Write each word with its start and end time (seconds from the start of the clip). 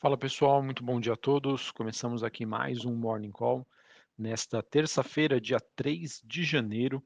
Fala 0.00 0.16
pessoal, 0.16 0.62
muito 0.62 0.84
bom 0.84 1.00
dia 1.00 1.14
a 1.14 1.16
todos. 1.16 1.72
Começamos 1.72 2.22
aqui 2.22 2.46
mais 2.46 2.84
um 2.84 2.94
Morning 2.94 3.32
Call 3.32 3.66
nesta 4.16 4.62
terça-feira, 4.62 5.40
dia 5.40 5.58
3 5.74 6.22
de 6.24 6.44
janeiro. 6.44 7.02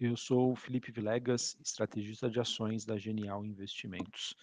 Eu 0.00 0.16
sou 0.16 0.52
o 0.52 0.56
Felipe 0.56 0.90
Vilegas, 0.90 1.54
estrategista 1.60 2.30
de 2.30 2.40
ações 2.40 2.86
da 2.86 2.96
Genial 2.96 3.44
Investimentos. 3.44 4.34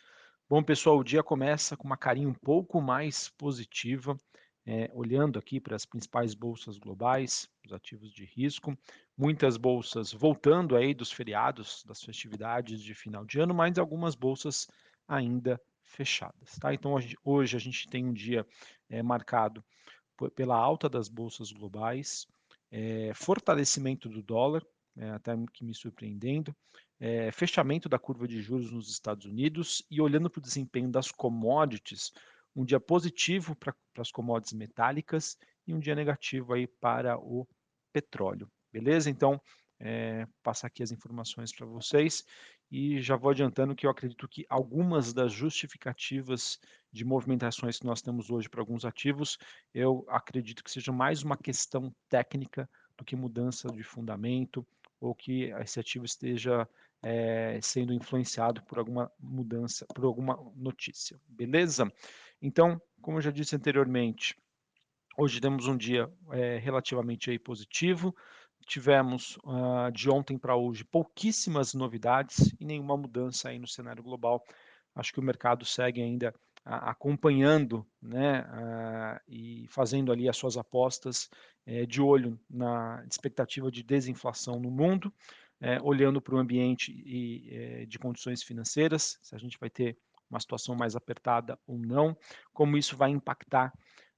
Bom, 0.47 0.62
pessoal, 0.62 0.99
o 0.99 1.04
dia 1.04 1.23
começa 1.23 1.75
com 1.75 1.88
uma 1.88 1.97
carinha 1.97 2.29
um 2.29 2.36
pouco 2.36 2.80
mais 2.80 3.30
positiva, 3.30 4.16
é, 4.64 4.91
olhando 4.93 5.39
aqui 5.39 5.59
para 5.59 5.75
as 5.75 5.84
principais 5.84 6.36
bolsas 6.36 6.77
globais, 6.77 7.50
os 7.66 7.73
ativos 7.73 8.14
de 8.14 8.25
risco, 8.25 8.77
muitas 9.18 9.57
bolsas 9.57 10.14
voltando 10.14 10.75
aí 10.75 10.93
dos 10.93 11.11
feriados, 11.11 11.84
das 11.84 12.04
festividades 12.04 12.79
de 12.79 12.93
final 12.93 13.25
de 13.25 13.39
ano, 13.39 13.55
mas 13.55 13.79
algumas 13.79 14.14
bolsas 14.14 14.68
ainda 15.07 15.59
fechadas. 15.88 16.58
Tá? 16.60 16.74
Então, 16.74 16.94
hoje, 16.94 17.16
hoje 17.24 17.58
a 17.58 17.60
gente 17.60 17.88
tem 17.90 18.06
um 18.06 18.14
dia 18.14 18.46
é, 18.90 19.02
marcado 19.02 19.64
pela 20.36 20.55
alta 20.55 20.90
das 20.90 21.08
bolsas 21.08 21.52
globais, 21.52 22.26
é, 22.72 23.12
fortalecimento 23.14 24.09
do 24.09 24.22
dólar, 24.22 24.64
é, 24.98 25.09
até 25.12 25.34
que 25.54 25.64
me 25.64 25.73
surpreendendo, 25.73 26.55
é, 27.00 27.31
fechamento 27.31 27.88
da 27.88 28.00
curva 28.00 28.28
de 28.28 28.42
juros 28.42 28.72
nos 28.72 28.90
Estados 28.90 29.26
Unidos 29.26 29.84
e 29.92 30.02
olhando 30.02 30.30
para 30.30 30.40
o 30.40 30.42
desempenho 30.42 30.90
das 30.90 31.12
commodities, 31.12 32.12
um 32.56 32.66
dia 32.66 32.80
positivo 32.80 33.56
para 33.56 33.76
as 34.00 34.12
commodities 34.12 34.54
metálicas 34.54 35.38
e 35.67 35.73
um 35.73 35.80
dia 35.80 35.94
negativo 35.94 36.54
aí 36.54 36.66
para 36.66 37.17
o 37.17 37.48
petróleo. 37.94 38.50
Beleza? 38.72 39.09
Então, 39.09 39.40
é, 39.80 40.27
passar 40.44 40.67
aqui 40.67 40.81
as 40.81 40.91
informações 40.91 41.54
para 41.54 41.66
vocês 41.66 42.23
e 42.70 43.02
já 43.02 43.16
vou 43.16 43.31
adiantando 43.31 43.76
que 43.76 43.86
eu 43.86 43.90
acredito 43.90 44.27
que 44.27 44.45
algumas 44.50 45.13
das 45.13 45.31
justificativas 45.31 46.59
de 46.91 47.05
movimentações 47.05 47.80
que 47.80 47.86
nós 47.86 48.02
temos 48.02 48.30
hoje 48.30 48.50
para 48.50 48.62
alguns 48.62 48.84
ativos, 48.84 49.38
eu 49.73 50.05
acredito 50.09 50.63
que 50.63 50.72
seja 50.72 50.92
mais 50.92 51.23
uma 51.23 51.38
questão 51.38 51.94
técnica 52.09 52.70
do 52.98 53.05
que 53.05 53.16
mudança 53.16 53.70
de 53.70 53.83
fundamento 53.83 54.66
ou 55.00 55.14
que 55.14 55.52
esse 55.61 55.80
ativo 55.80 56.05
esteja 56.05 56.67
é, 57.02 57.59
sendo 57.61 57.94
influenciado 57.94 58.61
por 58.64 58.80
alguma 58.80 59.11
mudança, 59.20 59.86
por 59.94 60.03
alguma 60.03 60.38
notícia, 60.55 61.20
beleza? 61.28 61.92
Então, 62.42 62.81
como 63.02 63.17
eu 63.17 63.22
já 63.22 63.31
disse 63.31 63.55
anteriormente, 63.55 64.36
hoje 65.17 65.39
temos 65.39 65.67
um 65.67 65.78
dia 65.78 66.11
é, 66.31 66.58
relativamente 66.58 67.30
aí 67.30 67.39
positivo, 67.39 68.16
tivemos 68.68 69.38
uh, 69.38 69.92
de 69.92 70.10
ontem 70.10 70.38
para 70.38 70.56
hoje 70.56 70.84
pouquíssimas 70.84 71.73
novidades 71.73 72.54
e 72.60 72.66
nenhuma 72.66 72.98
mudança 72.98 73.50
aí 73.50 73.58
no 73.58 73.68
cenário 73.68 74.04
global. 74.04 74.44
Acho 74.94 75.14
que 75.14 75.20
o 75.20 75.23
mercado 75.23 75.66
segue 75.66 76.02
ainda 76.02 76.30
uh, 76.66 76.90
acompanhando 76.90 77.88
né, 78.02 78.42
uh, 78.42 79.22
e 79.28 79.66
fazendo 79.70 80.12
ali 80.12 80.28
as 80.28 80.38
suas 80.38 80.58
apostas 80.58 81.30
eh, 81.68 81.86
de 81.86 82.02
olho 82.02 82.40
na 82.50 83.04
expectativa 83.12 83.70
de 83.70 83.84
desinflação 83.84 84.58
no 84.58 84.72
mundo, 84.72 85.14
eh, 85.60 85.78
olhando 85.82 86.22
para 86.22 86.34
o 86.34 86.38
ambiente 86.38 86.94
e, 87.06 87.50
eh, 87.52 87.86
de 87.86 88.00
condições 88.00 88.42
financeiras, 88.42 89.20
se 89.22 89.36
a 89.36 89.38
gente 89.38 89.60
vai 89.60 89.70
ter 89.70 89.98
uma 90.30 90.40
situação 90.40 90.76
mais 90.76 90.95
apertada 90.95 91.60
ou 91.68 91.78
não, 91.78 92.18
como 92.54 92.78
isso 92.78 92.95
vai 92.95 93.10
impactar 93.10 93.73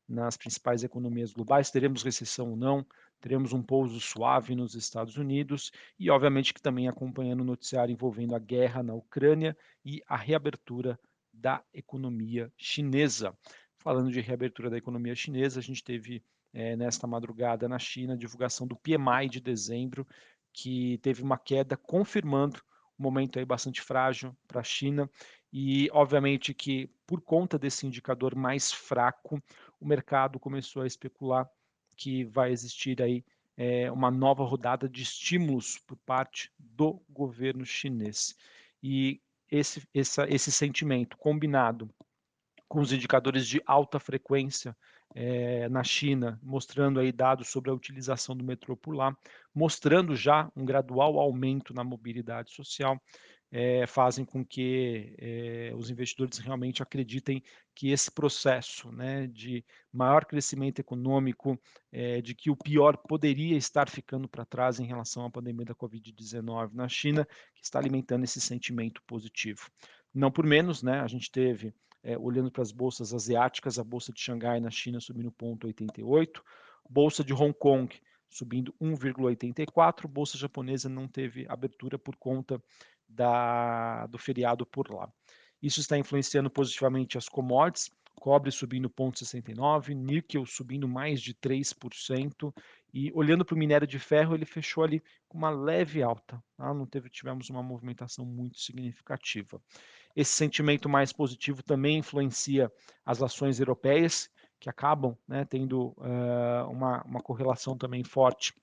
nas 0.08 0.38
principais 0.38 0.84
economias 0.84 1.34
globais, 1.34 1.72
teremos 1.72 2.04
recessão 2.04 2.52
ou 2.52 2.56
não, 2.56 2.86
teremos 3.20 3.54
um 3.54 3.62
pouso 3.62 4.00
suave 4.00 4.56
nos 4.56 4.76
Estados 4.76 5.18
Unidos 5.18 5.72
e, 5.98 6.10
obviamente, 6.10 6.54
que 6.54 6.62
também 6.62 6.88
acompanhando 6.88 7.42
o 7.42 7.46
noticiário 7.46 7.94
envolvendo 7.94 8.36
a 8.36 8.40
guerra 8.40 8.82
na 8.82 8.94
Ucrânia 8.94 9.58
e 9.84 10.02
a 10.08 10.16
reabertura 10.16 11.00
da 11.34 11.64
economia 11.74 12.52
chinesa. 12.58 13.38
Falando 13.78 14.12
de 14.12 14.20
reabertura 14.20 14.70
da 14.70 14.78
economia 14.78 15.16
chinesa, 15.16 15.60
a 15.60 15.64
gente 15.64 15.84
teve 15.84 16.24
é, 16.54 16.76
nesta 16.76 17.08
madrugada 17.08 17.68
na 17.68 17.80
China 17.80 18.14
a 18.14 18.18
divulgação 18.18 18.68
do 18.68 18.76
PMI 18.76 19.30
de 19.30 19.40
dezembro, 19.40 20.08
que 20.52 20.98
teve 21.00 21.22
uma 21.22 21.38
queda 21.38 21.78
confirmando 21.78 22.60
um 22.98 23.04
momento 23.04 23.40
aí 23.40 23.46
bastante 23.46 23.82
frágil 23.82 24.36
para 24.48 24.60
a 24.60 24.64
China 24.64 25.10
e 25.52 25.90
obviamente 25.92 26.54
que 26.54 26.90
por 27.08 27.22
conta 27.22 27.58
desse 27.58 27.88
indicador 27.88 28.36
mais 28.36 28.72
fraco, 28.72 29.42
o 29.80 29.86
mercado 29.86 30.40
começou 30.40 30.82
a 30.82 30.88
especular 30.88 31.50
que 32.00 32.24
vai 32.24 32.52
existir 32.52 33.02
aí 33.02 33.26
é, 33.58 33.92
uma 33.92 34.10
nova 34.10 34.46
rodada 34.46 34.88
de 34.88 35.04
estímulos 35.04 35.78
por 35.80 35.98
parte 35.98 36.50
do 36.58 37.02
governo 37.10 37.66
chinês. 37.66 38.38
E 38.82 39.22
esse, 39.52 39.86
essa, 39.94 40.26
esse 40.34 40.50
sentimento 40.50 41.18
combinado 41.18 41.94
com 42.70 42.80
os 42.80 42.94
indicadores 42.94 43.46
de 43.46 43.62
alta 43.66 44.00
frequência 44.00 44.76
é, 45.14 45.68
na 45.68 45.84
China, 45.84 46.40
mostrando 46.42 47.02
aí 47.02 47.12
dados 47.12 47.50
sobre 47.50 47.70
a 47.70 47.74
utilização 47.74 48.34
do 48.34 48.46
metrô 48.46 48.78
por 48.78 48.96
lá, 48.96 49.14
mostrando 49.54 50.16
já 50.16 50.50
um 50.56 50.64
gradual 50.64 51.20
aumento 51.20 51.74
na 51.74 51.84
mobilidade 51.84 52.54
social, 52.54 53.02
é, 53.52 53.88
fazem 53.88 54.24
com 54.24 54.46
que 54.46 55.16
é, 55.18 55.72
os 55.76 55.90
investidores 55.90 56.38
realmente 56.38 56.84
acreditem 56.84 57.44
que 57.74 57.90
esse 57.90 58.12
processo 58.12 58.92
né, 58.92 59.28
de 59.28 59.66
maior 59.92 60.26
crescimento 60.26 60.80
econômico, 60.80 61.60
é, 61.92 62.22
de 62.22 62.36
que 62.36 62.52
o 62.52 62.56
pior 62.56 62.98
poderia 62.98 63.58
estar 63.58 63.90
ficando 63.90 64.28
para 64.28 64.46
trás 64.46 64.80
em 64.80 64.86
relação 64.86 65.26
à 65.26 65.30
pandemia 65.30 65.66
da 65.66 65.76
Covid-19 65.76 66.74
na 66.74 66.88
China, 66.88 67.28
que 67.56 67.64
está 67.64 67.80
alimentando 67.80 68.24
esse 68.24 68.40
sentimento 68.40 69.02
positivo. 69.08 69.70
Não 70.14 70.32
por 70.32 70.46
menos, 70.46 70.84
né, 70.84 71.00
a 71.00 71.08
gente 71.08 71.32
teve, 71.32 71.74
olhando 72.20 72.52
para 72.52 72.62
as 72.62 72.72
bolsas 72.72 73.14
asiáticas, 73.14 73.78
a 73.78 73.84
bolsa 73.84 74.12
de 74.12 74.20
Xangai 74.20 74.60
na 74.60 74.72
China 74.72 75.00
subindo 75.00 75.32
0,88, 75.32 76.42
bolsa 76.90 77.24
de 77.24 77.34
Hong 77.34 77.54
Kong 77.54 77.94
subindo 78.30 78.74
1,84, 78.82 80.08
bolsa 80.08 80.38
japonesa 80.38 80.88
não 80.88 81.08
teve 81.08 81.46
abertura 81.50 81.98
por 81.98 82.16
conta 82.16 82.62
da, 83.10 84.06
do 84.08 84.18
feriado 84.18 84.66
por 84.66 84.90
lá. 84.92 85.12
Isso 85.62 85.80
está 85.80 85.98
influenciando 85.98 86.50
positivamente 86.50 87.18
as 87.18 87.28
commodities, 87.28 87.92
cobre 88.20 88.52
subindo 88.52 88.90
0,69, 88.90 89.94
níquel 89.96 90.46
subindo 90.46 90.88
mais 90.88 91.22
de 91.22 91.34
3%, 91.34 92.54
e 92.94 93.12
olhando 93.14 93.46
para 93.46 93.56
o 93.56 93.58
minério 93.58 93.88
de 93.88 94.00
ferro, 94.00 94.36
ele 94.36 94.46
fechou 94.46 94.84
ali 94.84 95.02
com 95.28 95.38
uma 95.38 95.50
leve 95.50 96.02
alta, 96.02 96.42
tá? 96.58 96.74
não 96.74 96.86
teve, 96.86 97.10
tivemos 97.10 97.50
uma 97.50 97.64
movimentação 97.64 98.26
muito 98.26 98.60
significativa. 98.60 99.62
Esse 100.16 100.32
sentimento 100.32 100.90
mais 100.90 101.14
positivo 101.14 101.64
também 101.64 102.00
influencia 102.00 102.72
as 103.06 103.22
ações 103.22 103.60
europeias, 103.60 104.30
que 104.60 104.70
acabam 104.70 105.18
né, 105.28 105.46
tendo 105.46 105.96
uh, 105.98 106.70
uma, 106.70 107.02
uma 107.04 107.22
correlação 107.22 107.78
também 107.78 108.04
forte 108.04 108.54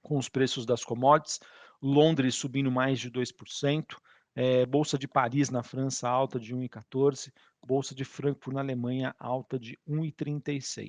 com 0.00 0.16
os 0.18 0.28
preços 0.28 0.64
das 0.64 0.84
commodities, 0.84 1.40
Londres 1.80 2.34
subindo 2.34 2.70
mais 2.70 2.98
de 2.98 3.10
2%, 3.10 3.96
é, 4.34 4.66
Bolsa 4.66 4.98
de 4.98 5.08
Paris 5.08 5.48
na 5.48 5.62
França 5.62 6.08
alta 6.08 6.38
de 6.38 6.54
1,14%, 6.54 7.32
Bolsa 7.66 7.94
de 7.94 8.04
Frankfurt 8.04 8.54
na 8.54 8.60
Alemanha 8.60 9.14
alta 9.18 9.58
de 9.58 9.76
1,36%. 9.88 10.88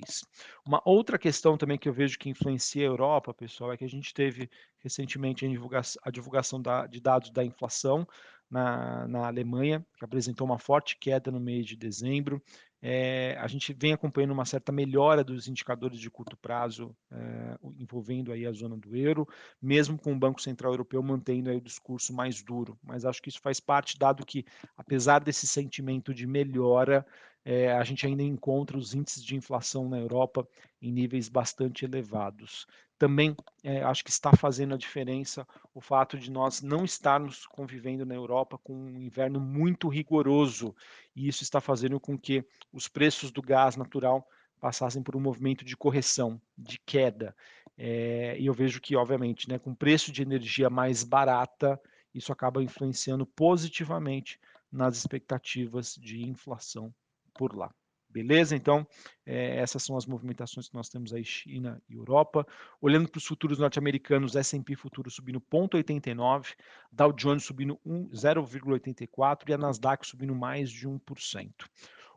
Uma 0.64 0.80
outra 0.84 1.18
questão 1.18 1.56
também 1.56 1.76
que 1.76 1.88
eu 1.88 1.92
vejo 1.92 2.18
que 2.18 2.28
influencia 2.28 2.82
a 2.82 2.86
Europa, 2.86 3.34
pessoal, 3.34 3.72
é 3.72 3.76
que 3.76 3.84
a 3.84 3.88
gente 3.88 4.14
teve 4.14 4.48
recentemente 4.78 5.44
a 5.44 5.48
divulgação, 5.48 6.00
a 6.04 6.10
divulgação 6.10 6.62
da, 6.62 6.86
de 6.86 7.00
dados 7.00 7.30
da 7.30 7.44
inflação 7.44 8.06
na, 8.48 9.08
na 9.08 9.26
Alemanha, 9.26 9.84
que 9.98 10.04
apresentou 10.04 10.46
uma 10.46 10.58
forte 10.58 10.96
queda 10.98 11.30
no 11.30 11.40
mês 11.40 11.66
de 11.66 11.74
dezembro, 11.74 12.40
é, 12.80 13.36
a 13.40 13.46
gente 13.48 13.72
vem 13.72 13.92
acompanhando 13.92 14.30
uma 14.30 14.44
certa 14.44 14.70
melhora 14.70 15.24
dos 15.24 15.48
indicadores 15.48 15.98
de 15.98 16.10
curto 16.10 16.36
prazo 16.36 16.94
é, 17.10 17.58
envolvendo 17.78 18.32
aí 18.32 18.46
a 18.46 18.52
zona 18.52 18.76
do 18.76 18.96
euro, 18.96 19.26
mesmo 19.60 19.98
com 19.98 20.12
o 20.12 20.18
Banco 20.18 20.40
Central 20.40 20.72
Europeu 20.72 21.02
mantendo 21.02 21.50
aí 21.50 21.56
o 21.56 21.60
discurso 21.60 22.12
mais 22.12 22.42
duro. 22.42 22.78
Mas 22.82 23.04
acho 23.04 23.20
que 23.20 23.28
isso 23.28 23.40
faz 23.40 23.58
parte, 23.58 23.98
dado 23.98 24.24
que, 24.24 24.44
apesar 24.76 25.18
desse 25.20 25.46
sentimento 25.46 26.14
de 26.14 26.26
melhora, 26.26 27.04
é, 27.44 27.72
a 27.72 27.82
gente 27.82 28.06
ainda 28.06 28.22
encontra 28.22 28.76
os 28.76 28.94
índices 28.94 29.24
de 29.24 29.34
inflação 29.34 29.88
na 29.88 29.98
Europa 29.98 30.46
em 30.80 30.92
níveis 30.92 31.28
bastante 31.28 31.84
elevados. 31.84 32.66
Também 32.98 33.34
é, 33.62 33.80
acho 33.82 34.04
que 34.04 34.10
está 34.10 34.32
fazendo 34.36 34.74
a 34.74 34.76
diferença 34.76 35.46
o 35.72 35.80
fato 35.80 36.18
de 36.18 36.30
nós 36.30 36.60
não 36.60 36.84
estarmos 36.84 37.46
convivendo 37.46 38.04
na 38.04 38.14
Europa 38.14 38.58
com 38.58 38.74
um 38.74 39.00
inverno 39.00 39.40
muito 39.40 39.88
rigoroso, 39.88 40.74
e 41.18 41.26
isso 41.26 41.42
está 41.42 41.60
fazendo 41.60 41.98
com 41.98 42.16
que 42.16 42.46
os 42.72 42.86
preços 42.86 43.32
do 43.32 43.42
gás 43.42 43.74
natural 43.74 44.24
passassem 44.60 45.02
por 45.02 45.16
um 45.16 45.20
movimento 45.20 45.64
de 45.64 45.76
correção, 45.76 46.40
de 46.56 46.78
queda. 46.78 47.34
É, 47.76 48.36
e 48.38 48.46
eu 48.46 48.54
vejo 48.54 48.80
que, 48.80 48.94
obviamente, 48.94 49.48
né, 49.48 49.58
com 49.58 49.74
preço 49.74 50.12
de 50.12 50.22
energia 50.22 50.70
mais 50.70 51.02
barata, 51.02 51.80
isso 52.14 52.32
acaba 52.32 52.62
influenciando 52.62 53.26
positivamente 53.26 54.38
nas 54.70 54.96
expectativas 54.96 55.96
de 55.96 56.22
inflação 56.22 56.94
por 57.34 57.56
lá. 57.56 57.74
Beleza? 58.10 58.56
Então, 58.56 58.86
é, 59.26 59.58
essas 59.58 59.82
são 59.82 59.96
as 59.96 60.06
movimentações 60.06 60.68
que 60.68 60.74
nós 60.74 60.88
temos 60.88 61.12
aí, 61.12 61.24
China 61.24 61.80
e 61.88 61.94
Europa. 61.94 62.46
Olhando 62.80 63.08
para 63.08 63.18
os 63.18 63.26
futuros 63.26 63.58
norte-americanos, 63.58 64.34
S&P 64.34 64.74
futuro 64.74 65.10
subindo 65.10 65.40
0,89, 65.40 66.54
Dow 66.90 67.12
Jones 67.12 67.44
subindo 67.44 67.78
0,84 67.86 69.48
e 69.48 69.52
a 69.52 69.58
Nasdaq 69.58 70.06
subindo 70.06 70.34
mais 70.34 70.70
de 70.70 70.88
1%. 70.88 71.50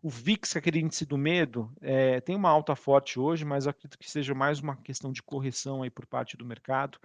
O 0.04 0.10
VIX, 0.10 0.56
aquele 0.56 0.80
índice 0.80 1.06
do 1.06 1.16
medo, 1.16 1.72
é, 1.80 2.20
tem 2.22 2.36
uma 2.36 2.50
alta 2.50 2.76
forte 2.76 3.20
hoje, 3.20 3.46
mas 3.46 3.68
acredito 3.68 4.00
que 4.00 4.10
seja 4.10 4.34
mais 4.34 4.60
uma 4.60 4.76
questão 4.76 5.12
de 5.12 5.22
correção 5.22 5.84
aí 5.84 5.92
por 5.92 6.08
parte 6.08 6.36
do 6.36 6.44
mercado. 6.44 6.98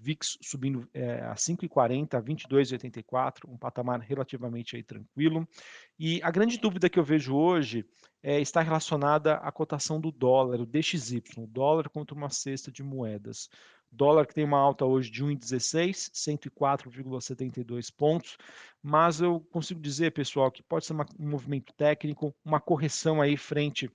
VIX 0.00 0.38
subindo 0.40 0.88
é, 0.94 1.20
a 1.20 1.34
5,40, 1.34 2.14
a 2.14 2.22
22,84, 2.22 3.46
um 3.46 3.58
patamar 3.58 4.00
relativamente 4.00 4.74
aí 4.74 4.82
tranquilo. 4.82 5.46
E 5.98 6.22
a 6.22 6.30
grande 6.30 6.58
dúvida 6.58 6.88
que 6.88 6.98
eu 6.98 7.04
vejo 7.04 7.36
hoje 7.36 7.84
é, 8.22 8.40
está 8.40 8.62
relacionada 8.62 9.34
à 9.34 9.52
cotação 9.52 10.00
do 10.00 10.10
dólar, 10.10 10.60
o 10.60 10.66
DXY, 10.66 11.22
o 11.36 11.46
dólar 11.46 11.88
contra 11.90 12.14
uma 12.16 12.30
cesta 12.30 12.72
de 12.72 12.82
moedas. 12.82 13.48
Dólar 13.92 14.26
que 14.26 14.34
tem 14.34 14.44
uma 14.44 14.58
alta 14.58 14.84
hoje 14.84 15.10
de 15.10 15.24
1,16, 15.24 16.10
104,72 16.12 17.92
pontos, 17.94 18.38
mas 18.82 19.20
eu 19.20 19.40
consigo 19.50 19.80
dizer, 19.80 20.12
pessoal, 20.12 20.50
que 20.50 20.62
pode 20.62 20.86
ser 20.86 20.92
uma, 20.92 21.04
um 21.18 21.28
movimento 21.28 21.72
técnico, 21.74 22.34
uma 22.44 22.60
correção 22.60 23.20
aí 23.20 23.36
frente 23.36 23.90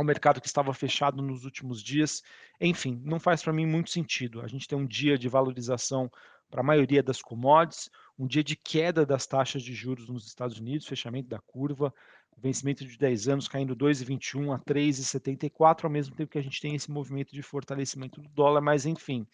ao 0.00 0.04
mercado 0.04 0.40
que 0.40 0.46
estava 0.46 0.72
fechado 0.72 1.20
nos 1.20 1.44
últimos 1.44 1.82
dias. 1.82 2.22
Enfim, 2.58 3.00
não 3.04 3.20
faz 3.20 3.42
para 3.42 3.52
mim 3.52 3.66
muito 3.66 3.90
sentido. 3.90 4.40
A 4.40 4.48
gente 4.48 4.66
tem 4.66 4.76
um 4.76 4.86
dia 4.86 5.18
de 5.18 5.28
valorização 5.28 6.10
para 6.50 6.62
a 6.62 6.64
maioria 6.64 7.02
das 7.02 7.20
commodities, 7.20 7.90
um 8.18 8.26
dia 8.26 8.42
de 8.42 8.56
queda 8.56 9.04
das 9.04 9.26
taxas 9.26 9.62
de 9.62 9.74
juros 9.74 10.08
nos 10.08 10.26
Estados 10.26 10.58
Unidos, 10.58 10.86
fechamento 10.86 11.28
da 11.28 11.38
curva, 11.38 11.94
vencimento 12.36 12.84
de 12.84 12.96
10 12.96 13.28
anos 13.28 13.46
caindo 13.46 13.76
2,21 13.76 14.54
a 14.54 14.58
3,74, 14.58 15.84
ao 15.84 15.90
mesmo 15.90 16.16
tempo 16.16 16.32
que 16.32 16.38
a 16.38 16.42
gente 16.42 16.60
tem 16.60 16.74
esse 16.74 16.90
movimento 16.90 17.32
de 17.32 17.42
fortalecimento 17.42 18.22
do 18.22 18.28
dólar, 18.30 18.62
mas 18.62 18.86
enfim, 18.86 19.26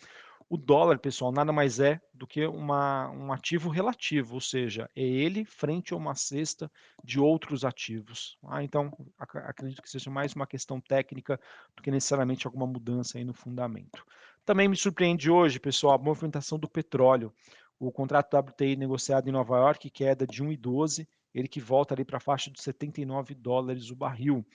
o 0.48 0.56
dólar, 0.56 0.98
pessoal, 0.98 1.32
nada 1.32 1.52
mais 1.52 1.80
é 1.80 2.00
do 2.14 2.26
que 2.26 2.46
uma, 2.46 3.10
um 3.10 3.32
ativo 3.32 3.68
relativo, 3.68 4.34
ou 4.34 4.40
seja, 4.40 4.88
é 4.94 5.02
ele 5.02 5.44
frente 5.44 5.92
a 5.92 5.96
uma 5.96 6.14
cesta 6.14 6.70
de 7.02 7.18
outros 7.18 7.64
ativos. 7.64 8.38
Ah, 8.46 8.62
então, 8.62 8.92
ac 9.18 9.38
acredito 9.38 9.82
que 9.82 9.90
seja 9.90 10.08
mais 10.08 10.34
uma 10.34 10.46
questão 10.46 10.80
técnica 10.80 11.40
do 11.74 11.82
que 11.82 11.90
necessariamente 11.90 12.46
alguma 12.46 12.66
mudança 12.66 13.18
aí 13.18 13.24
no 13.24 13.34
fundamento. 13.34 14.04
Também 14.44 14.68
me 14.68 14.76
surpreende 14.76 15.28
hoje, 15.28 15.58
pessoal, 15.58 15.94
a 15.94 16.02
movimentação 16.02 16.58
do 16.58 16.68
petróleo. 16.68 17.34
O 17.78 17.90
contrato 17.90 18.36
WTI 18.36 18.76
negociado 18.76 19.28
em 19.28 19.32
Nova 19.32 19.56
York, 19.56 19.90
queda 19.90 20.24
de 20.26 20.44
1,12, 20.44 21.08
ele 21.34 21.48
que 21.48 21.60
volta 21.60 21.92
ali 21.92 22.04
para 22.04 22.18
a 22.18 22.20
faixa 22.20 22.50
de 22.50 22.62
79 22.62 23.34
dólares 23.34 23.90
o 23.90 23.96
barril. 23.96 24.46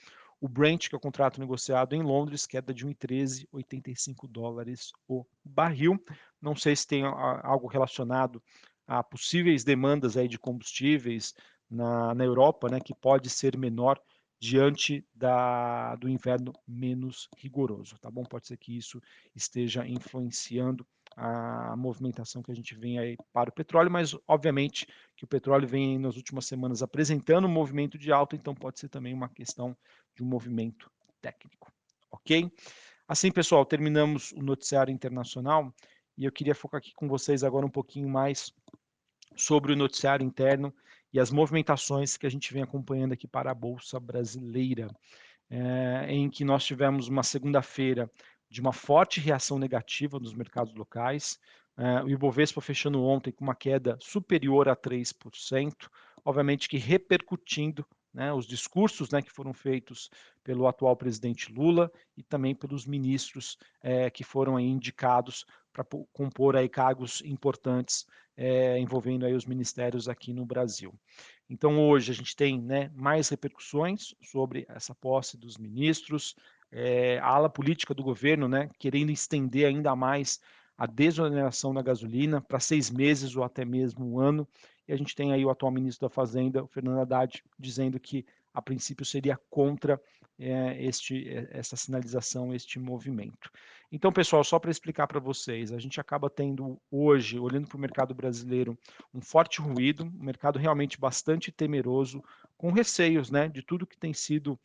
O 0.42 0.48
Brent, 0.48 0.88
que 0.88 0.94
é 0.96 0.98
o 0.98 1.00
contrato 1.00 1.38
negociado 1.38 1.94
em 1.94 2.02
Londres, 2.02 2.48
queda 2.48 2.74
de 2.74 2.84
1,13, 2.84 3.46
85 3.52 4.26
dólares 4.26 4.90
o 5.06 5.24
barril. 5.44 6.04
Não 6.40 6.56
sei 6.56 6.74
se 6.74 6.84
tem 6.84 7.04
algo 7.04 7.68
relacionado 7.68 8.42
a 8.84 9.04
possíveis 9.04 9.62
demandas 9.62 10.16
aí 10.16 10.26
de 10.26 10.40
combustíveis 10.40 11.32
na, 11.70 12.12
na 12.12 12.24
Europa, 12.24 12.68
né, 12.68 12.80
que 12.80 12.92
pode 12.92 13.30
ser 13.30 13.56
menor 13.56 14.00
diante 14.40 15.06
da, 15.14 15.94
do 15.94 16.08
inverno 16.08 16.52
menos 16.66 17.28
rigoroso, 17.36 17.96
tá 18.00 18.10
bom? 18.10 18.24
Pode 18.24 18.48
ser 18.48 18.56
que 18.56 18.76
isso 18.76 19.00
esteja 19.36 19.86
influenciando 19.86 20.84
a 21.16 21.76
movimentação 21.76 22.42
que 22.42 22.50
a 22.50 22.54
gente 22.54 22.74
vem 22.74 22.98
aí 22.98 23.16
para 23.32 23.50
o 23.50 23.52
petróleo, 23.52 23.92
mas 23.92 24.16
obviamente 24.26 24.88
que 25.16 25.24
o 25.24 25.28
petróleo 25.28 25.68
vem 25.68 25.98
nas 25.98 26.16
últimas 26.16 26.46
semanas 26.46 26.82
apresentando 26.82 27.46
um 27.46 27.50
movimento 27.52 27.96
de 27.96 28.10
alta, 28.10 28.34
então 28.34 28.52
pode 28.52 28.80
ser 28.80 28.88
também 28.88 29.14
uma 29.14 29.28
questão 29.28 29.76
de 30.14 30.22
um 30.22 30.26
movimento 30.26 30.90
técnico, 31.20 31.72
ok? 32.10 32.50
Assim, 33.06 33.30
pessoal, 33.30 33.64
terminamos 33.64 34.32
o 34.32 34.42
noticiário 34.42 34.92
internacional 34.92 35.72
e 36.16 36.24
eu 36.24 36.32
queria 36.32 36.54
focar 36.54 36.78
aqui 36.78 36.92
com 36.94 37.08
vocês 37.08 37.42
agora 37.44 37.66
um 37.66 37.70
pouquinho 37.70 38.08
mais 38.08 38.52
sobre 39.36 39.72
o 39.72 39.76
noticiário 39.76 40.24
interno 40.24 40.74
e 41.12 41.20
as 41.20 41.30
movimentações 41.30 42.16
que 42.16 42.26
a 42.26 42.30
gente 42.30 42.52
vem 42.52 42.62
acompanhando 42.62 43.12
aqui 43.12 43.26
para 43.26 43.50
a 43.50 43.54
Bolsa 43.54 44.00
Brasileira, 44.00 44.88
é, 45.50 46.06
em 46.08 46.30
que 46.30 46.44
nós 46.44 46.64
tivemos 46.64 47.08
uma 47.08 47.22
segunda-feira 47.22 48.10
de 48.48 48.60
uma 48.60 48.72
forte 48.72 49.20
reação 49.20 49.58
negativa 49.58 50.18
nos 50.18 50.34
mercados 50.34 50.74
locais, 50.74 51.38
é, 51.76 52.02
o 52.02 52.08
Ibovespa 52.08 52.60
fechando 52.60 53.02
ontem 53.02 53.32
com 53.32 53.44
uma 53.44 53.54
queda 53.54 53.96
superior 54.00 54.68
a 54.68 54.76
3%, 54.76 55.88
obviamente 56.24 56.68
que 56.68 56.78
repercutindo 56.78 57.86
né, 58.12 58.32
os 58.32 58.46
discursos 58.46 59.10
né, 59.10 59.22
que 59.22 59.30
foram 59.30 59.52
feitos 59.52 60.10
pelo 60.44 60.66
atual 60.66 60.96
presidente 60.96 61.52
Lula 61.52 61.90
e 62.16 62.22
também 62.22 62.54
pelos 62.54 62.86
ministros 62.86 63.56
é, 63.80 64.10
que 64.10 64.24
foram 64.24 64.58
indicados 64.58 65.46
para 65.72 65.84
compor 66.12 66.56
aí 66.56 66.68
cargos 66.68 67.22
importantes 67.24 68.06
é, 68.36 68.78
envolvendo 68.78 69.24
aí 69.24 69.34
os 69.34 69.46
ministérios 69.46 70.08
aqui 70.08 70.32
no 70.32 70.44
Brasil. 70.44 70.94
Então 71.48 71.78
hoje 71.88 72.12
a 72.12 72.14
gente 72.14 72.34
tem 72.34 72.60
né, 72.60 72.90
mais 72.94 73.28
repercussões 73.28 74.14
sobre 74.22 74.66
essa 74.68 74.94
posse 74.94 75.36
dos 75.36 75.56
ministros, 75.56 76.34
é, 76.70 77.18
a 77.18 77.26
ala 77.26 77.50
política 77.50 77.94
do 77.94 78.02
governo 78.02 78.48
né, 78.48 78.70
querendo 78.78 79.10
estender 79.10 79.66
ainda 79.66 79.94
mais 79.94 80.40
a 80.76 80.86
desoneração 80.86 81.72
da 81.74 81.82
gasolina 81.82 82.40
para 82.40 82.58
seis 82.58 82.90
meses 82.90 83.36
ou 83.36 83.44
até 83.44 83.64
mesmo 83.64 84.04
um 84.04 84.18
ano, 84.18 84.48
e 84.86 84.92
a 84.92 84.96
gente 84.96 85.14
tem 85.14 85.32
aí 85.32 85.44
o 85.44 85.50
atual 85.50 85.72
ministro 85.72 86.08
da 86.08 86.14
Fazenda, 86.14 86.62
o 86.62 86.68
Fernando 86.68 87.00
Haddad, 87.00 87.42
dizendo 87.58 87.98
que 88.00 88.24
a 88.52 88.60
princípio 88.60 89.04
seria 89.04 89.38
contra 89.48 90.00
é, 90.38 90.84
este, 90.84 91.28
eh, 91.28 91.48
essa 91.50 91.76
sinalização, 91.76 92.54
este 92.54 92.78
movimento. 92.78 93.50
Então, 93.90 94.12
pessoal, 94.12 94.42
só 94.42 94.58
para 94.58 94.70
explicar 94.70 95.06
para 95.06 95.20
vocês, 95.20 95.72
a 95.72 95.78
gente 95.78 96.00
acaba 96.00 96.28
tendo 96.28 96.80
hoje, 96.90 97.38
olhando 97.38 97.68
para 97.68 97.76
o 97.76 97.80
mercado 97.80 98.14
brasileiro, 98.14 98.76
um 99.12 99.20
forte 99.20 99.60
ruído, 99.60 100.04
um 100.04 100.24
mercado 100.24 100.58
realmente 100.58 100.98
bastante 100.98 101.52
temeroso, 101.52 102.22
com 102.56 102.70
receios 102.70 103.30
né, 103.30 103.48
de 103.48 103.62
tudo 103.62 103.86
que 103.86 103.96
tem 103.96 104.12
sido 104.12 104.58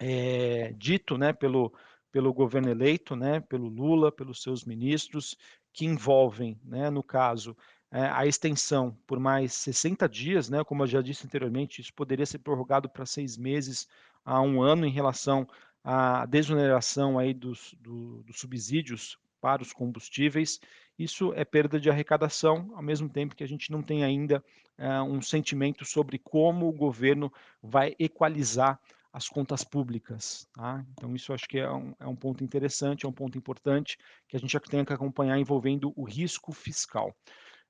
é, 0.00 0.72
dito 0.76 1.16
né, 1.16 1.32
pelo, 1.32 1.72
pelo 2.12 2.32
governo 2.32 2.68
eleito, 2.68 3.16
né, 3.16 3.40
pelo 3.40 3.68
Lula, 3.68 4.12
pelos 4.12 4.42
seus 4.42 4.64
ministros, 4.64 5.36
que 5.72 5.86
envolvem, 5.86 6.58
né, 6.62 6.90
no 6.90 7.02
caso, 7.02 7.56
é, 7.94 8.10
a 8.10 8.26
extensão 8.26 8.98
por 9.06 9.20
mais 9.20 9.54
60 9.54 10.08
dias, 10.08 10.50
né, 10.50 10.64
como 10.64 10.82
eu 10.82 10.86
já 10.88 11.00
disse 11.00 11.24
anteriormente, 11.24 11.80
isso 11.80 11.94
poderia 11.94 12.26
ser 12.26 12.40
prorrogado 12.40 12.88
para 12.88 13.06
seis 13.06 13.36
meses 13.36 13.86
a 14.24 14.40
um 14.42 14.60
ano 14.60 14.84
em 14.84 14.90
relação 14.90 15.46
à 15.84 16.26
desoneração 16.26 17.20
aí 17.20 17.32
dos, 17.32 17.72
do, 17.78 18.24
dos 18.24 18.40
subsídios 18.40 19.16
para 19.40 19.62
os 19.62 19.72
combustíveis. 19.72 20.58
Isso 20.98 21.32
é 21.34 21.44
perda 21.44 21.78
de 21.78 21.88
arrecadação, 21.88 22.72
ao 22.74 22.82
mesmo 22.82 23.08
tempo 23.08 23.36
que 23.36 23.44
a 23.44 23.48
gente 23.48 23.70
não 23.70 23.80
tem 23.80 24.02
ainda 24.02 24.42
é, 24.76 25.00
um 25.00 25.22
sentimento 25.22 25.84
sobre 25.84 26.18
como 26.18 26.66
o 26.68 26.72
governo 26.72 27.32
vai 27.62 27.94
equalizar 27.96 28.80
as 29.12 29.28
contas 29.28 29.62
públicas. 29.62 30.48
Tá? 30.52 30.84
Então, 30.94 31.14
isso 31.14 31.32
acho 31.32 31.46
que 31.46 31.60
é 31.60 31.70
um, 31.70 31.94
é 32.00 32.06
um, 32.08 32.16
ponto 32.16 32.42
interessante, 32.42 33.06
é 33.06 33.08
um 33.08 33.12
ponto 33.12 33.38
importante 33.38 33.96
que 34.26 34.36
a 34.36 34.40
gente 34.40 34.58
tem 34.62 34.84
que 34.84 34.92
acompanhar 34.92 35.38
envolvendo 35.38 35.92
o 35.94 36.02
risco 36.02 36.52
fiscal. 36.52 37.14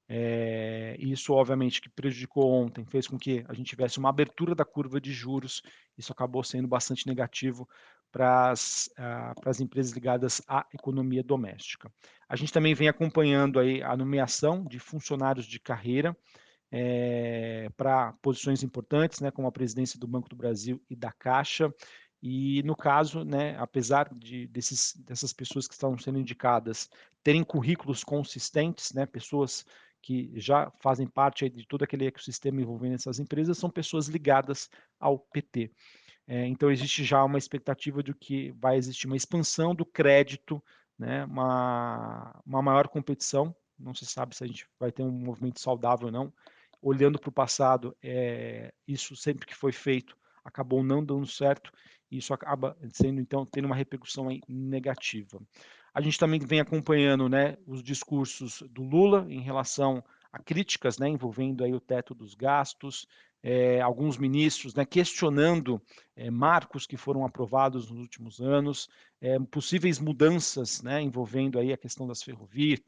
É, 0.09 0.97
isso, 0.99 1.33
obviamente, 1.33 1.81
que 1.81 1.89
prejudicou 1.89 2.53
ontem, 2.53 2.85
fez 2.85 3.07
com 3.07 3.19
que 3.19 3.45
a 3.49 3.55
gente 3.55 3.69
tivesse 3.69 3.99
uma 3.99 4.11
abertura 4.11 4.55
da 4.55 4.65
curva 4.65 5.01
de 5.01 5.13
juros, 5.13 5.63
isso 5.97 6.13
acabou 6.13 6.43
sendo 6.45 6.69
bastante 6.69 7.07
negativo 7.07 7.69
para 8.13 8.51
as 8.51 8.89
uh, 8.99 9.63
empresas 9.63 9.93
ligadas 9.93 10.41
à 10.47 10.65
economia 10.73 11.23
doméstica. 11.23 11.91
A 12.29 12.37
gente 12.37 12.53
também 12.53 12.75
vem 12.75 12.89
acompanhando 12.89 13.59
aí 13.59 13.83
a 13.83 13.97
nomeação 13.97 14.65
de 14.65 14.79
funcionários 14.79 15.47
de 15.47 15.59
carreira 15.59 16.17
é, 16.71 17.69
para 17.77 18.13
posições 18.23 18.63
importantes, 18.63 19.21
né, 19.21 19.31
como 19.31 19.49
a 19.49 19.53
presidência 19.53 19.99
do 19.99 20.07
Banco 20.07 20.29
do 20.29 20.37
Brasil 20.37 20.81
e 20.89 20.95
da 20.95 21.11
Caixa, 21.13 21.73
e 22.23 22.63
no 22.63 22.75
caso, 22.75 23.25
né, 23.25 23.57
apesar 23.59 24.09
de 24.15 24.47
desses, 24.47 24.95
dessas 24.97 25.33
pessoas 25.33 25.69
que 25.69 25.75
estão 25.75 25.99
sendo 25.99 26.19
indicadas 26.19 26.89
terem 27.23 27.45
currículos 27.45 28.03
consistentes, 28.03 28.93
né, 28.93 29.07
pessoas 29.07 29.65
que 30.05 30.31
já 30.35 30.71
fazem 30.83 31.07
parte 31.07 31.49
de 31.49 31.67
todo 31.67 31.83
aquele 31.83 32.07
ecossistema 32.07 32.61
envolvendo 32.61 32.95
essas 32.95 33.19
empresas, 33.19 33.57
são 33.57 33.71
pessoas 33.71 34.07
ligadas 34.07 34.69
ao 35.01 35.19
PT. 35.19 35.73
É, 36.27 36.47
então, 36.47 36.71
existe 36.71 37.03
já 37.03 37.25
uma 37.25 37.39
expectativa 37.39 38.03
de 38.03 38.13
que 38.13 38.53
vai 38.53 38.77
existir 38.77 39.07
uma 39.07 39.17
expansão 39.17 39.75
do 39.75 39.87
crédito, 39.87 40.63
né, 40.99 41.25
uma, 41.25 42.39
uma 42.45 42.61
maior 42.61 42.87
competição. 42.89 43.57
Não 43.79 43.95
se 43.95 44.05
sabe 44.05 44.37
se 44.37 44.45
a 44.45 44.47
gente 44.47 44.67
vai 44.79 44.93
ter 44.93 45.03
um 45.03 45.11
movimento 45.11 45.59
saudável 45.59 46.07
ou 46.07 46.13
não. 46.13 46.31
Olhando 46.83 47.19
para 47.19 47.31
o 47.31 47.33
passado, 47.33 47.97
é, 48.03 48.75
isso 48.87 49.17
sempre 49.17 49.47
que 49.47 49.55
foi 49.55 49.73
feito 49.73 50.15
acabou 50.45 50.85
não 50.85 51.03
dando 51.03 51.27
certo 51.27 51.73
e 52.11 52.19
isso 52.19 52.35
acaba 52.35 52.77
sendo 52.93 53.23
então 53.23 53.47
tendo 53.47 53.65
uma 53.65 53.75
repercussão 53.75 54.29
negativa. 54.47 55.41
A 55.95 56.01
gente 56.01 56.19
também 56.19 56.41
vem 56.41 56.59
acompanhando 56.59 57.29
né, 57.29 57.57
os 57.67 57.83
discursos 57.83 58.63
do 58.71 58.83
Lula 58.83 59.27
em 59.29 59.41
relação 59.41 60.03
a 60.33 60.41
críticas 60.41 60.99
né, 60.99 61.09
envolvendo 61.09 61.63
aí 61.63 61.73
o 61.73 61.79
teto 61.79 62.13
dos 62.13 62.35
gastos, 62.35 63.07
é, 63.41 63.81
alguns 63.81 64.19
ministros 64.19 64.75
né, 64.75 64.85
questionando 64.85 65.81
é, 66.17 66.29
marcos 66.31 66.85
que 66.85 66.97
foram 66.97 67.25
aprovados 67.25 67.89
nos 67.89 68.01
últimos 68.01 68.41
anos, 68.41 68.89
é, 69.21 69.39
possíveis 69.39 70.01
mudanças 70.01 70.83
né, 70.83 71.01
envolvendo 71.01 71.61
aí 71.61 71.73
a 71.73 71.77
questão 71.77 72.09
das 72.09 72.23
ferrovias, 72.23 72.81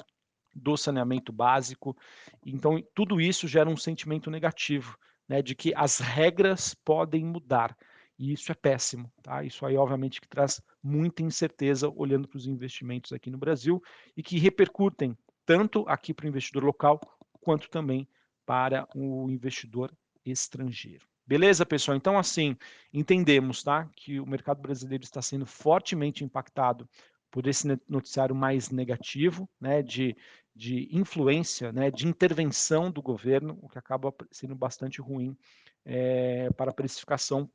do 0.53 0.77
saneamento 0.77 1.33
básico. 1.33 1.97
Então, 2.45 2.83
tudo 2.95 3.21
isso 3.21 3.47
gera 3.47 3.71
um 3.71 3.77
sentimento 3.77 4.31
negativo 4.31 4.99
né, 5.29 5.43
de 5.43 5.55
que 5.55 5.73
as 5.77 5.99
regras 5.99 6.75
podem 6.75 7.25
mudar. 7.25 7.77
E 8.19 8.33
isso 8.33 8.51
é 8.51 8.55
péssimo, 8.55 9.13
tá? 9.23 9.45
Isso 9.45 9.65
aí, 9.67 9.77
obviamente, 9.77 10.21
que 10.21 10.29
traz 10.29 10.61
muita 10.83 11.23
incerteza 11.23 11.89
olhando 11.95 12.27
para 12.27 12.39
os 12.39 12.47
investimentos 12.47 13.13
aqui 13.13 13.31
no 13.31 13.39
Brasil 13.39 13.83
e 14.17 14.23
que 14.23 14.39
repercutem 14.39 15.17
tanto 15.45 15.85
aqui 15.87 16.15
para 16.15 16.25
o 16.25 16.29
investidor 16.29 16.65
local 16.65 17.01
quanto 17.41 17.69
também 17.69 18.09
para 18.45 18.89
o 18.95 19.29
investidor 19.31 19.93
estrangeiro. 20.25 21.07
Beleza, 21.27 21.67
pessoal? 21.67 21.97
Então, 21.97 22.17
assim, 22.17 22.57
entendemos 22.93 23.63
tá, 23.63 23.89
que 23.97 24.21
o 24.21 24.27
mercado 24.27 24.63
brasileiro 24.63 25.03
está 25.03 25.21
sendo 25.21 25.45
fortemente 25.45 26.25
impactado 26.25 26.89
por 27.31 27.47
esse 27.47 27.67
noticiário 27.89 28.35
mais 28.35 28.71
negativo, 28.71 29.49
né, 29.61 29.83
de, 29.83 30.17
de 30.55 30.89
influência, 30.91 31.73
né, 31.73 31.91
de 31.91 32.07
intervenção 32.07 32.91
do 32.91 33.03
governo, 33.03 33.59
o 33.61 33.69
que 33.69 33.79
acaba 33.79 34.15
sendo 34.31 34.55
bastante 34.55 35.01
ruim 35.01 35.37
é, 35.85 36.49
para 36.57 36.71
a 36.71 36.75
precificação 36.75 37.51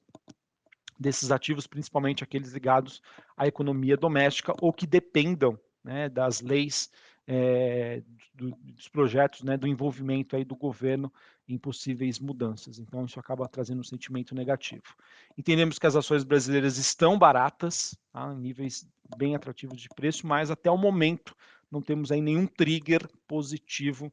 desses 1.01 1.31
ativos, 1.31 1.65
principalmente 1.65 2.23
aqueles 2.23 2.53
ligados 2.53 3.01
à 3.35 3.47
economia 3.47 3.97
doméstica 3.97 4.53
ou 4.61 4.71
que 4.71 4.85
dependam 4.85 5.59
né, 5.83 6.07
das 6.07 6.41
leis 6.41 6.91
é, 7.27 8.03
do, 8.35 8.51
dos 8.51 8.87
projetos, 8.87 9.41
né, 9.41 9.57
do 9.57 9.67
envolvimento 9.67 10.35
aí 10.35 10.45
do 10.45 10.55
governo 10.55 11.11
em 11.47 11.57
possíveis 11.57 12.19
mudanças. 12.19 12.77
Então, 12.77 13.03
isso 13.03 13.19
acaba 13.19 13.47
trazendo 13.47 13.81
um 13.81 13.83
sentimento 13.83 14.35
negativo. 14.35 14.83
Entendemos 15.37 15.79
que 15.79 15.87
as 15.87 15.95
ações 15.95 16.23
brasileiras 16.23 16.77
estão 16.77 17.17
baratas, 17.17 17.97
tá, 18.13 18.31
em 18.33 18.37
níveis 18.37 18.87
bem 19.17 19.35
atrativos 19.35 19.81
de 19.81 19.89
preço, 19.89 20.25
mas 20.25 20.51
até 20.51 20.69
o 20.69 20.77
momento 20.77 21.35
não 21.69 21.81
temos 21.81 22.11
aí 22.11 22.21
nenhum 22.21 22.45
trigger 22.45 23.07
positivo 23.27 24.11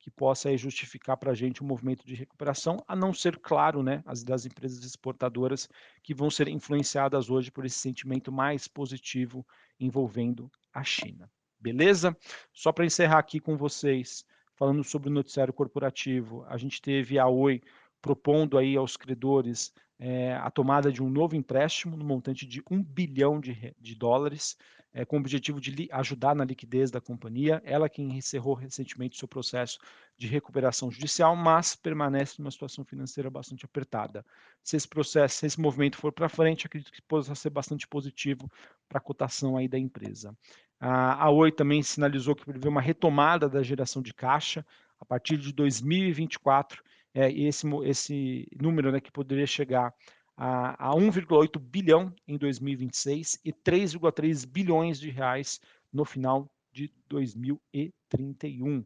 que 0.00 0.10
possa 0.10 0.48
aí, 0.48 0.56
justificar 0.56 1.16
para 1.16 1.32
a 1.32 1.34
gente 1.34 1.62
um 1.62 1.66
movimento 1.66 2.04
de 2.06 2.14
recuperação, 2.14 2.82
a 2.88 2.96
não 2.96 3.12
ser, 3.12 3.38
claro, 3.38 3.82
né, 3.82 4.02
as 4.06 4.24
das 4.24 4.46
empresas 4.46 4.82
exportadoras 4.82 5.68
que 6.02 6.14
vão 6.14 6.30
ser 6.30 6.48
influenciadas 6.48 7.28
hoje 7.28 7.50
por 7.50 7.66
esse 7.66 7.78
sentimento 7.78 8.32
mais 8.32 8.66
positivo 8.66 9.46
envolvendo 9.78 10.50
a 10.72 10.82
China. 10.82 11.30
Beleza? 11.58 12.16
Só 12.52 12.72
para 12.72 12.86
encerrar 12.86 13.18
aqui 13.18 13.38
com 13.38 13.56
vocês, 13.56 14.24
falando 14.56 14.82
sobre 14.82 15.10
o 15.10 15.12
noticiário 15.12 15.52
corporativo, 15.52 16.44
a 16.48 16.56
gente 16.56 16.80
teve 16.80 17.18
a 17.18 17.28
Oi 17.28 17.60
propondo 18.00 18.56
aí 18.56 18.76
aos 18.76 18.96
credores 18.96 19.70
é, 20.00 20.32
a 20.34 20.50
tomada 20.50 20.90
de 20.90 21.02
um 21.02 21.10
novo 21.10 21.36
empréstimo 21.36 21.94
no 21.94 22.04
montante 22.04 22.46
de 22.46 22.62
um 22.70 22.82
bilhão 22.82 23.38
de, 23.38 23.74
de 23.78 23.94
dólares, 23.94 24.56
é, 24.94 25.04
com 25.04 25.16
o 25.16 25.20
objetivo 25.20 25.60
de 25.60 25.88
ajudar 25.92 26.34
na 26.34 26.42
liquidez 26.42 26.90
da 26.90 27.02
companhia. 27.02 27.60
Ela 27.66 27.86
quem 27.86 28.16
encerrou 28.16 28.54
recentemente 28.54 29.18
seu 29.18 29.28
processo 29.28 29.78
de 30.16 30.26
recuperação 30.26 30.90
judicial, 30.90 31.36
mas 31.36 31.76
permanece 31.76 32.36
numa 32.38 32.50
situação 32.50 32.82
financeira 32.82 33.28
bastante 33.28 33.66
apertada. 33.66 34.24
Se 34.64 34.74
esse 34.74 34.88
processo, 34.88 35.36
se 35.36 35.46
esse 35.46 35.60
movimento 35.60 35.98
for 35.98 36.12
para 36.12 36.30
frente, 36.30 36.66
acredito 36.66 36.90
que 36.90 37.02
possa 37.02 37.34
ser 37.34 37.50
bastante 37.50 37.86
positivo 37.86 38.50
para 38.88 38.98
a 38.98 39.02
cotação 39.02 39.56
aí 39.56 39.68
da 39.68 39.78
empresa. 39.78 40.34
A 40.80 41.28
Oi 41.28 41.52
também 41.52 41.82
sinalizou 41.82 42.34
que 42.34 42.46
prevê 42.46 42.66
uma 42.66 42.80
retomada 42.80 43.50
da 43.50 43.62
geração 43.62 44.00
de 44.00 44.14
caixa 44.14 44.64
a 44.98 45.04
partir 45.04 45.36
de 45.36 45.52
2024, 45.52 46.82
é, 47.14 47.30
esse, 47.32 47.66
esse 47.84 48.46
número 48.60 48.92
né, 48.92 49.00
que 49.00 49.10
poderia 49.10 49.46
chegar 49.46 49.92
a, 50.36 50.90
a 50.90 50.94
1,8 50.94 51.58
bilhão 51.58 52.14
em 52.26 52.38
2026 52.38 53.40
e 53.44 53.52
3,3 53.52 54.46
bilhões 54.46 54.98
de 54.98 55.10
reais 55.10 55.60
no 55.92 56.04
final 56.04 56.50
de 56.72 56.92
2031. 57.08 58.84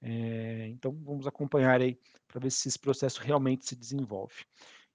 É, 0.00 0.68
então 0.68 0.92
vamos 1.02 1.26
acompanhar 1.26 1.80
aí 1.80 1.98
para 2.28 2.40
ver 2.40 2.50
se 2.50 2.68
esse 2.68 2.78
processo 2.78 3.20
realmente 3.20 3.66
se 3.66 3.76
desenvolve. 3.76 4.44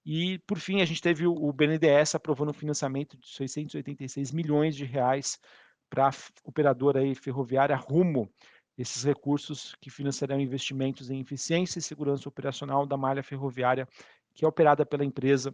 E, 0.05 0.39
por 0.39 0.57
fim, 0.59 0.81
a 0.81 0.85
gente 0.85 1.01
teve 1.01 1.27
o, 1.27 1.53
BNDES 1.53 2.15
aprovando 2.15 2.49
um 2.49 2.53
financiamento 2.53 3.17
de 3.17 3.27
686 3.27 4.31
milhões 4.31 4.75
de 4.75 4.85
reais 4.85 5.37
para 5.89 6.07
a 6.07 6.11
operadora 6.43 7.01
aí 7.01 7.13
ferroviária 7.13 7.75
rumo 7.75 8.31
esses 8.79 9.03
recursos 9.03 9.75
que 9.81 9.89
financiarão 9.89 10.39
investimentos 10.39 11.09
em 11.09 11.19
eficiência 11.19 11.79
e 11.79 11.81
segurança 11.81 12.29
operacional 12.29 12.85
da 12.85 12.95
malha 12.95 13.21
ferroviária 13.21 13.85
que 14.33 14.45
é 14.45 14.47
operada 14.47 14.85
pela 14.85 15.03
empresa 15.03 15.53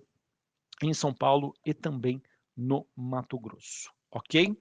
em 0.83 0.93
São 0.93 1.11
Paulo 1.11 1.53
e 1.65 1.73
também 1.73 2.21
no 2.55 2.85
Mato 2.95 3.39
Grosso, 3.39 3.91
ok? 4.11 4.55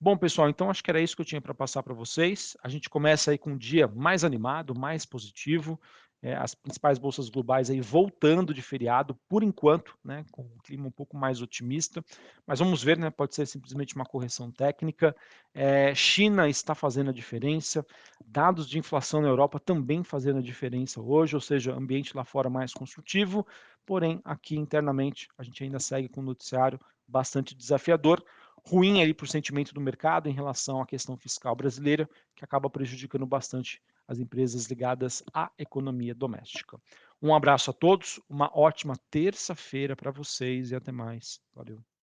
Bom, 0.00 0.16
pessoal, 0.16 0.48
então 0.48 0.70
acho 0.70 0.84
que 0.84 0.90
era 0.90 1.00
isso 1.00 1.16
que 1.16 1.22
eu 1.22 1.26
tinha 1.26 1.40
para 1.40 1.54
passar 1.54 1.82
para 1.82 1.94
vocês. 1.94 2.56
A 2.62 2.68
gente 2.68 2.88
começa 2.88 3.30
aí 3.30 3.38
com 3.38 3.50
um 3.50 3.56
dia 3.56 3.88
mais 3.88 4.22
animado, 4.22 4.78
mais 4.78 5.04
positivo 5.04 5.80
é, 6.24 6.34
as 6.34 6.54
principais 6.54 6.98
bolsas 6.98 7.28
globais 7.28 7.68
aí 7.68 7.82
voltando 7.82 8.54
de 8.54 8.62
feriado, 8.62 9.14
por 9.28 9.42
enquanto, 9.42 9.94
né, 10.02 10.24
com 10.32 10.40
um 10.40 10.58
clima 10.64 10.86
um 10.86 10.90
pouco 10.90 11.18
mais 11.18 11.42
otimista, 11.42 12.02
mas 12.46 12.60
vamos 12.60 12.82
ver, 12.82 12.96
né, 12.96 13.10
pode 13.10 13.34
ser 13.34 13.44
simplesmente 13.44 13.94
uma 13.94 14.06
correção 14.06 14.50
técnica. 14.50 15.14
É, 15.52 15.94
China 15.94 16.48
está 16.48 16.74
fazendo 16.74 17.10
a 17.10 17.12
diferença, 17.12 17.84
dados 18.24 18.66
de 18.66 18.78
inflação 18.78 19.20
na 19.20 19.28
Europa 19.28 19.60
também 19.60 20.02
fazendo 20.02 20.38
a 20.38 20.42
diferença 20.42 20.98
hoje, 20.98 21.34
ou 21.34 21.42
seja, 21.42 21.74
ambiente 21.74 22.16
lá 22.16 22.24
fora 22.24 22.48
mais 22.48 22.72
construtivo, 22.72 23.46
porém 23.84 24.18
aqui 24.24 24.56
internamente 24.56 25.28
a 25.36 25.42
gente 25.42 25.62
ainda 25.62 25.78
segue 25.78 26.08
com 26.08 26.22
um 26.22 26.24
noticiário 26.24 26.80
bastante 27.06 27.54
desafiador, 27.54 28.24
ruim 28.64 29.02
aí 29.02 29.12
para 29.12 29.24
o 29.24 29.28
sentimento 29.28 29.74
do 29.74 29.80
mercado 29.80 30.26
em 30.26 30.32
relação 30.32 30.80
à 30.80 30.86
questão 30.86 31.18
fiscal 31.18 31.54
brasileira, 31.54 32.08
que 32.34 32.42
acaba 32.42 32.70
prejudicando 32.70 33.26
bastante 33.26 33.82
as 34.08 34.18
empresas 34.18 34.66
ligadas 34.66 35.22
à 35.32 35.50
economia 35.58 36.14
doméstica. 36.14 36.80
Um 37.20 37.34
abraço 37.34 37.70
a 37.70 37.74
todos, 37.74 38.20
uma 38.28 38.50
ótima 38.56 38.96
terça-feira 39.10 39.94
para 39.94 40.10
vocês 40.10 40.70
e 40.70 40.74
até 40.74 40.92
mais. 40.92 41.40
Valeu. 41.54 41.84